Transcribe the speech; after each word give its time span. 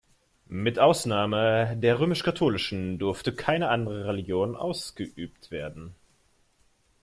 Mit 0.47 0.79
Ausnahme 0.79 1.77
der 1.77 1.99
römisch-katholischen 1.99 2.97
durfte 2.97 3.35
keine 3.35 3.69
andere 3.69 4.05
Religion 4.05 4.55
ausgeübt 4.55 5.51
werden. 5.51 5.93